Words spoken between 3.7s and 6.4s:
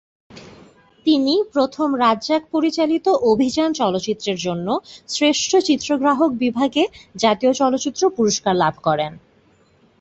চলচ্চিত্রের জন্য শ্রেষ্ঠ চিত্রগ্রাহক